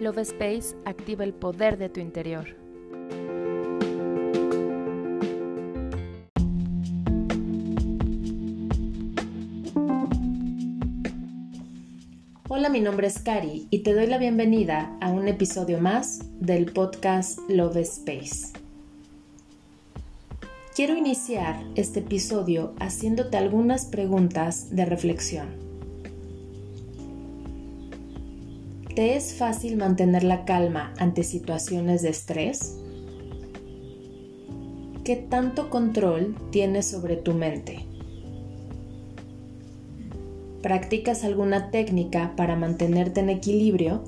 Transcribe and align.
Love 0.00 0.20
Space 0.20 0.74
activa 0.86 1.24
el 1.24 1.34
poder 1.34 1.76
de 1.76 1.90
tu 1.90 2.00
interior. 2.00 2.56
Hola, 12.48 12.70
mi 12.70 12.80
nombre 12.80 13.08
es 13.08 13.18
Kari 13.18 13.68
y 13.68 13.82
te 13.82 13.92
doy 13.92 14.06
la 14.06 14.16
bienvenida 14.16 14.96
a 15.02 15.10
un 15.10 15.28
episodio 15.28 15.78
más 15.82 16.20
del 16.40 16.72
podcast 16.72 17.38
Love 17.50 17.76
Space. 17.76 18.54
Quiero 20.74 20.96
iniciar 20.96 21.62
este 21.74 22.00
episodio 22.00 22.72
haciéndote 22.80 23.36
algunas 23.36 23.84
preguntas 23.84 24.74
de 24.74 24.86
reflexión. 24.86 25.69
¿Te 28.94 29.14
es 29.14 29.34
fácil 29.34 29.76
mantener 29.76 30.24
la 30.24 30.44
calma 30.44 30.92
ante 30.98 31.22
situaciones 31.22 32.02
de 32.02 32.08
estrés? 32.08 32.76
¿Qué 35.04 35.14
tanto 35.14 35.70
control 35.70 36.34
tienes 36.50 36.88
sobre 36.88 37.14
tu 37.16 37.32
mente? 37.32 37.86
¿Practicas 40.60 41.22
alguna 41.22 41.70
técnica 41.70 42.34
para 42.36 42.56
mantenerte 42.56 43.20
en 43.20 43.30
equilibrio? 43.30 44.02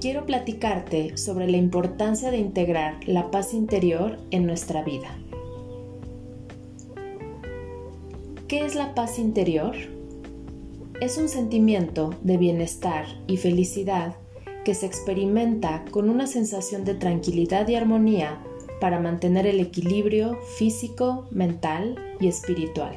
Quiero 0.00 0.26
platicarte 0.26 1.16
sobre 1.16 1.48
la 1.48 1.56
importancia 1.56 2.32
de 2.32 2.38
integrar 2.38 2.98
la 3.06 3.30
paz 3.30 3.54
interior 3.54 4.18
en 4.32 4.44
nuestra 4.44 4.82
vida. 4.82 5.16
¿Qué 8.48 8.64
es 8.64 8.74
la 8.74 8.96
paz 8.96 9.20
interior? 9.20 9.91
Es 11.02 11.18
un 11.18 11.28
sentimiento 11.28 12.14
de 12.22 12.36
bienestar 12.36 13.06
y 13.26 13.36
felicidad 13.36 14.14
que 14.64 14.72
se 14.72 14.86
experimenta 14.86 15.84
con 15.90 16.08
una 16.08 16.28
sensación 16.28 16.84
de 16.84 16.94
tranquilidad 16.94 17.66
y 17.66 17.74
armonía 17.74 18.40
para 18.80 19.00
mantener 19.00 19.48
el 19.48 19.58
equilibrio 19.58 20.38
físico, 20.56 21.26
mental 21.32 21.96
y 22.20 22.28
espiritual. 22.28 22.96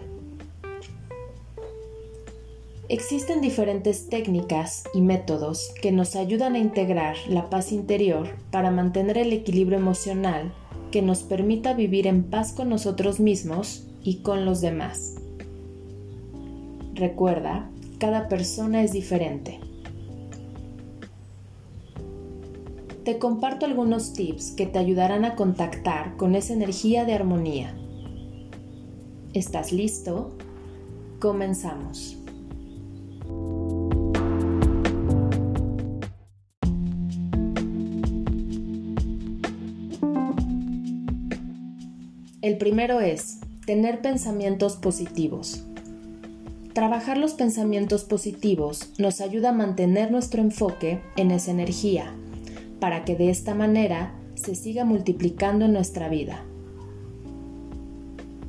Existen 2.90 3.42
diferentes 3.42 4.08
técnicas 4.08 4.84
y 4.94 5.02
métodos 5.02 5.74
que 5.82 5.92
nos 5.92 6.16
ayudan 6.16 6.54
a 6.54 6.60
integrar 6.60 7.16
la 7.28 7.50
paz 7.50 7.72
interior 7.72 8.36
para 8.52 8.70
mantener 8.70 9.18
el 9.18 9.34
equilibrio 9.34 9.80
emocional 9.80 10.54
que 10.92 11.02
nos 11.02 11.24
permita 11.24 11.74
vivir 11.74 12.06
en 12.06 12.22
paz 12.22 12.54
con 12.54 12.70
nosotros 12.70 13.20
mismos 13.20 13.88
y 14.04 14.18
con 14.18 14.46
los 14.46 14.62
demás. 14.62 15.16
Recuerda, 16.94 17.72
cada 17.96 18.28
persona 18.28 18.84
es 18.84 18.92
diferente. 18.92 19.60
te 23.06 23.20
comparto 23.20 23.68
algunos 23.68 24.14
tips 24.14 24.50
que 24.52 24.66
te 24.66 24.80
ayudarán 24.80 25.26
a 25.26 25.36
contactar 25.36 26.18
con 26.18 26.34
esa 26.34 26.54
energía 26.54 27.06
de 27.06 27.14
armonía. 27.14 27.78
¿Estás 29.36 29.72
listo? 29.72 30.36
Comenzamos. 31.20 32.18
El 42.42 42.58
primero 42.58 43.02
es 43.02 43.40
tener 43.68 44.02
pensamientos 44.02 44.78
positivos. 44.78 45.64
Trabajar 46.76 47.18
los 47.18 47.36
pensamientos 47.36 48.04
positivos 48.04 48.90
nos 48.98 49.22
ayuda 49.22 49.52
a 49.52 49.54
mantener 49.54 50.12
nuestro 50.12 50.42
enfoque 50.42 51.00
en 51.16 51.32
esa 51.32 51.52
energía 51.52 52.14
para 52.82 53.06
que 53.06 53.16
de 53.16 53.30
esta 53.30 53.56
manera 53.56 54.14
se 54.34 54.56
siga 54.56 54.84
multiplicando 54.84 55.64
en 55.64 55.72
nuestra 55.72 56.10
vida, 56.10 56.44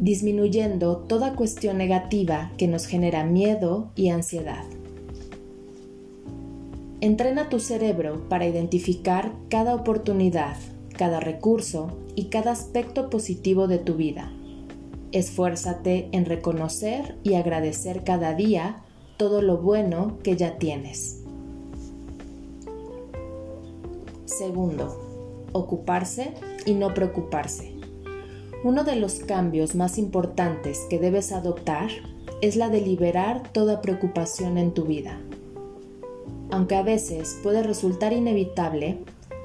disminuyendo 0.00 0.96
toda 0.96 1.36
cuestión 1.36 1.78
negativa 1.78 2.50
que 2.58 2.66
nos 2.66 2.86
genera 2.86 3.22
miedo 3.22 3.92
y 3.94 4.08
ansiedad. 4.08 4.64
Entrena 7.00 7.48
tu 7.48 7.60
cerebro 7.60 8.28
para 8.28 8.48
identificar 8.48 9.34
cada 9.48 9.72
oportunidad, 9.72 10.56
cada 10.98 11.20
recurso 11.20 11.96
y 12.16 12.24
cada 12.24 12.50
aspecto 12.50 13.08
positivo 13.08 13.68
de 13.68 13.78
tu 13.78 13.94
vida. 13.94 14.32
Esfuérzate 15.12 16.08
en 16.12 16.24
reconocer 16.24 17.16
y 17.22 17.34
agradecer 17.34 18.02
cada 18.02 18.34
día 18.34 18.82
todo 19.16 19.40
lo 19.40 19.58
bueno 19.58 20.18
que 20.22 20.36
ya 20.36 20.58
tienes. 20.58 21.22
Segundo, 24.24 25.00
ocuparse 25.52 26.34
y 26.66 26.74
no 26.74 26.92
preocuparse. 26.92 27.72
Uno 28.64 28.82
de 28.84 28.96
los 28.96 29.20
cambios 29.20 29.74
más 29.74 29.96
importantes 29.96 30.80
que 30.90 30.98
debes 30.98 31.30
adoptar 31.30 31.88
es 32.42 32.56
la 32.56 32.68
de 32.68 32.80
liberar 32.80 33.52
toda 33.52 33.80
preocupación 33.80 34.58
en 34.58 34.74
tu 34.74 34.84
vida. 34.84 35.20
Aunque 36.50 36.74
a 36.74 36.82
veces 36.82 37.38
puede 37.42 37.62
resultar 37.62 38.12
inevitable, 38.12 38.98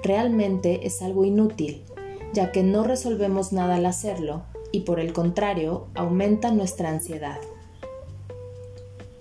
realmente 0.03 0.88
es 0.88 1.01
algo 1.01 1.23
inútil, 1.23 1.83
ya 2.33 2.51
que 2.51 2.63
no 2.63 2.83
resolvemos 2.83 3.53
nada 3.53 3.75
al 3.75 3.85
hacerlo 3.85 4.44
y 4.71 4.81
por 4.81 4.99
el 4.99 5.13
contrario 5.13 5.87
aumenta 5.95 6.51
nuestra 6.51 6.89
ansiedad. 6.89 7.39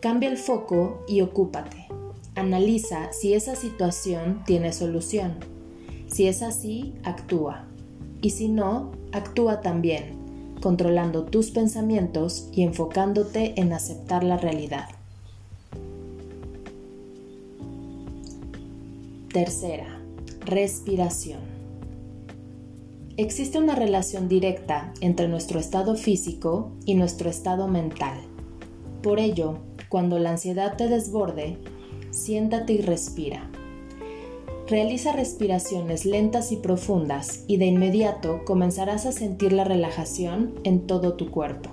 Cambia 0.01 0.29
el 0.29 0.37
foco 0.37 1.05
y 1.07 1.21
ocúpate. 1.21 1.89
Analiza 2.35 3.13
si 3.13 3.35
esa 3.35 3.55
situación 3.55 4.43
tiene 4.47 4.73
solución 4.73 5.39
si 6.11 6.27
es 6.27 6.43
así, 6.43 6.95
actúa. 7.05 7.67
Y 8.21 8.31
si 8.31 8.49
no, 8.49 8.91
actúa 9.13 9.61
también, 9.61 10.57
controlando 10.61 11.25
tus 11.25 11.53
pensamientos 11.53 12.49
y 12.53 12.63
enfocándote 12.63 13.55
en 13.61 13.73
aceptar 13.73 14.25
la 14.25 14.37
realidad. 14.37 14.89
Tercera, 19.33 20.01
respiración. 20.45 21.50
Existe 23.21 23.59
una 23.59 23.75
relación 23.75 24.31
directa 24.31 24.95
entre 25.03 25.29
nuestro 25.29 25.61
estado 25.61 25.95
físico 25.95 26.73
y 26.87 26.95
nuestro 26.95 27.29
estado 27.29 27.69
mental. 27.69 28.19
Por 29.03 29.21
ello, 29.21 29.59
cuando 29.91 30.19
la 30.19 30.31
ansiedad 30.31 30.79
te 30.79 30.89
desborde, 30.89 31.59
siéntate 32.11 32.73
y 32.73 32.81
respira. 32.81 33.51
Realiza 34.69 35.13
respiraciones 35.13 36.07
lentas 36.07 36.51
y 36.51 36.57
profundas 36.57 37.45
y 37.47 37.59
de 37.59 37.67
inmediato 37.67 38.41
comenzarás 38.47 39.05
a 39.05 39.13
sentir 39.13 39.53
la 39.53 39.65
relajación 39.65 40.55
en 40.65 40.87
todo 40.87 41.13
tu 41.13 41.31
cuerpo. 41.31 41.69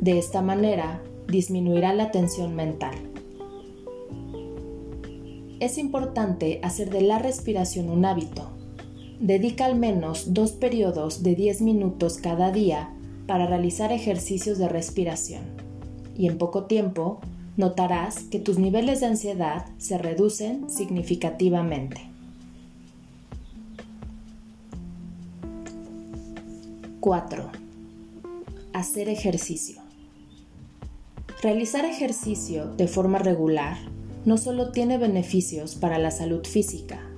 De 0.00 0.18
esta 0.18 0.42
manera 0.42 1.00
disminuirá 1.28 1.94
la 1.94 2.10
tensión 2.10 2.56
mental. 2.56 2.96
Es 5.60 5.78
importante 5.78 6.58
hacer 6.64 6.90
de 6.90 7.02
la 7.02 7.20
respiración 7.20 7.88
un 7.88 8.04
hábito. 8.04 8.59
Dedica 9.20 9.66
al 9.66 9.76
menos 9.76 10.32
dos 10.32 10.52
periodos 10.52 11.22
de 11.22 11.34
10 11.34 11.60
minutos 11.60 12.16
cada 12.16 12.50
día 12.50 12.88
para 13.26 13.46
realizar 13.46 13.92
ejercicios 13.92 14.56
de 14.56 14.66
respiración 14.66 15.42
y 16.16 16.26
en 16.26 16.38
poco 16.38 16.64
tiempo 16.64 17.20
notarás 17.58 18.20
que 18.24 18.38
tus 18.38 18.58
niveles 18.58 19.00
de 19.00 19.06
ansiedad 19.08 19.66
se 19.76 19.98
reducen 19.98 20.70
significativamente. 20.70 22.00
4. 27.00 27.50
Hacer 28.72 29.10
ejercicio. 29.10 29.82
Realizar 31.42 31.84
ejercicio 31.84 32.74
de 32.74 32.88
forma 32.88 33.18
regular 33.18 33.76
no 34.24 34.38
solo 34.38 34.72
tiene 34.72 34.96
beneficios 34.96 35.74
para 35.74 35.98
la 35.98 36.10
salud 36.10 36.46
física, 36.46 37.09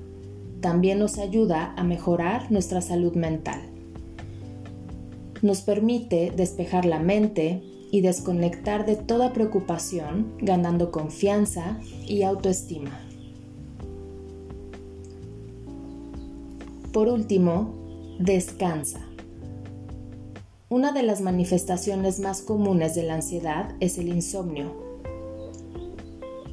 también 0.62 0.98
nos 0.98 1.18
ayuda 1.18 1.74
a 1.76 1.84
mejorar 1.84 2.50
nuestra 2.50 2.80
salud 2.80 3.14
mental. 3.14 3.60
Nos 5.42 5.60
permite 5.60 6.32
despejar 6.34 6.86
la 6.86 7.00
mente 7.00 7.62
y 7.90 8.00
desconectar 8.00 8.86
de 8.86 8.96
toda 8.96 9.34
preocupación, 9.34 10.34
ganando 10.38 10.90
confianza 10.90 11.78
y 12.06 12.22
autoestima. 12.22 12.98
Por 16.92 17.08
último, 17.08 17.74
descansa. 18.18 19.00
Una 20.68 20.92
de 20.92 21.02
las 21.02 21.20
manifestaciones 21.20 22.20
más 22.20 22.40
comunes 22.40 22.94
de 22.94 23.02
la 23.02 23.16
ansiedad 23.16 23.74
es 23.80 23.98
el 23.98 24.08
insomnio. 24.08 24.81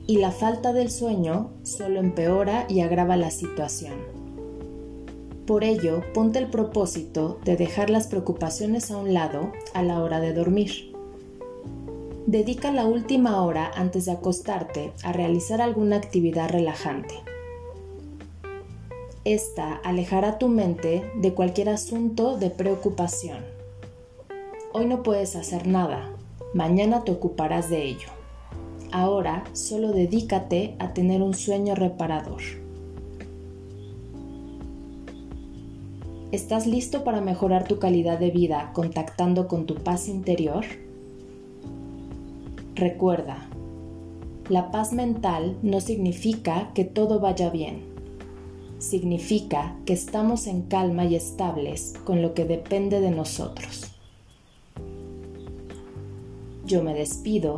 Y 0.10 0.18
la 0.18 0.32
falta 0.32 0.74
del 0.74 0.90
sueño 0.90 1.52
solo 1.62 2.00
empeora 2.00 2.66
y 2.68 2.80
agrava 2.80 3.16
la 3.16 3.30
situación. 3.30 3.94
Por 5.46 5.64
ello, 5.64 6.02
ponte 6.16 6.40
el 6.40 6.50
propósito 6.50 7.40
de 7.46 7.56
dejar 7.56 7.92
las 7.92 8.08
preocupaciones 8.08 8.90
a 8.90 8.98
un 8.98 9.14
lado 9.14 9.52
a 9.76 9.84
la 9.84 10.02
hora 10.02 10.20
de 10.20 10.34
dormir. 10.34 10.96
Dedica 12.26 12.72
la 12.72 12.88
última 12.88 13.44
hora 13.44 13.70
antes 13.76 14.06
de 14.06 14.14
acostarte 14.14 14.94
a 15.04 15.12
realizar 15.12 15.62
alguna 15.62 15.98
actividad 15.98 16.50
relajante. 16.50 17.14
Esta 19.26 19.76
alejará 19.76 20.40
tu 20.40 20.48
mente 20.48 21.04
de 21.22 21.36
cualquier 21.36 21.70
asunto 21.70 22.36
de 22.36 22.50
preocupación. 22.50 23.46
Hoy 24.74 24.88
no 24.88 25.04
puedes 25.04 25.36
hacer 25.36 25.68
nada, 25.68 26.10
mañana 26.56 27.04
te 27.04 27.12
ocuparás 27.12 27.70
de 27.70 27.84
ello. 27.84 28.19
Ahora 28.92 29.44
solo 29.54 29.92
dedícate 29.92 30.76
a 30.80 30.94
tener 30.94 31.22
un 31.22 31.36
sueño 31.36 31.76
reparador. 31.76 32.42
¿Estás 36.32 36.66
listo 36.66 37.04
para 37.04 37.22
mejorar 37.22 37.68
tu 37.68 37.80
calidad 37.80 38.20
de 38.20 38.32
vida 38.32 38.72
contactando 38.74 39.48
con 39.48 39.66
tu 39.66 39.76
paz 39.76 40.08
interior? 40.08 40.66
Recuerda, 42.76 43.48
la 44.48 44.72
paz 44.72 44.94
mental 44.94 45.58
no 45.62 45.82
significa 45.82 46.72
que 46.74 46.84
todo 46.84 47.20
vaya 47.20 47.50
bien. 47.50 47.84
Significa 48.80 49.76
que 49.86 49.94
estamos 49.94 50.48
en 50.48 50.64
calma 50.64 51.06
y 51.06 51.16
estables 51.16 51.94
con 52.06 52.22
lo 52.22 52.34
que 52.34 52.46
depende 52.46 53.02
de 53.02 53.12
nosotros. 53.12 53.92
Yo 56.66 56.84
me 56.84 56.94
despido 56.94 57.58